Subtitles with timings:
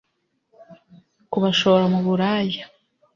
[1.31, 2.63] kubashora mu buraya